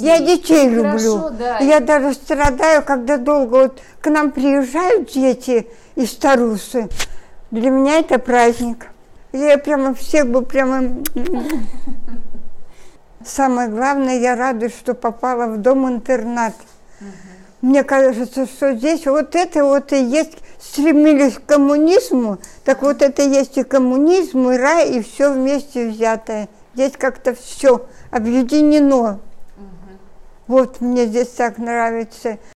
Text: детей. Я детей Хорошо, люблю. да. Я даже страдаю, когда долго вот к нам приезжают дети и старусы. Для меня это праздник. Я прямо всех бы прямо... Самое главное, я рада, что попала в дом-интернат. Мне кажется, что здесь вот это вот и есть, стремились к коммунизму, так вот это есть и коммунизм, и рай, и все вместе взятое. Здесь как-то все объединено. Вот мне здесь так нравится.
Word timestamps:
детей. 0.00 0.08
Я 0.08 0.36
детей 0.36 0.76
Хорошо, 0.76 1.04
люблю. 1.04 1.30
да. 1.38 1.58
Я 1.58 1.80
даже 1.80 2.14
страдаю, 2.14 2.82
когда 2.82 3.16
долго 3.16 3.54
вот 3.54 3.80
к 4.00 4.10
нам 4.10 4.30
приезжают 4.30 5.12
дети 5.12 5.68
и 5.94 6.06
старусы. 6.06 6.88
Для 7.50 7.70
меня 7.70 7.98
это 7.98 8.18
праздник. 8.18 8.88
Я 9.32 9.58
прямо 9.58 9.94
всех 9.94 10.28
бы 10.28 10.42
прямо... 10.42 11.02
Самое 13.24 13.68
главное, 13.68 14.18
я 14.18 14.34
рада, 14.34 14.70
что 14.70 14.94
попала 14.94 15.46
в 15.46 15.58
дом-интернат. 15.58 16.54
Мне 17.60 17.84
кажется, 17.84 18.46
что 18.46 18.72
здесь 18.74 19.06
вот 19.06 19.36
это 19.36 19.64
вот 19.64 19.92
и 19.92 20.02
есть, 20.02 20.38
стремились 20.58 21.34
к 21.34 21.44
коммунизму, 21.44 22.38
так 22.64 22.82
вот 22.82 23.02
это 23.02 23.22
есть 23.22 23.58
и 23.58 23.62
коммунизм, 23.62 24.48
и 24.48 24.56
рай, 24.56 24.90
и 24.92 25.02
все 25.02 25.32
вместе 25.32 25.88
взятое. 25.88 26.48
Здесь 26.74 26.92
как-то 26.96 27.34
все 27.34 27.86
объединено. 28.10 29.20
Вот 30.50 30.80
мне 30.80 31.06
здесь 31.06 31.28
так 31.28 31.58
нравится. 31.58 32.40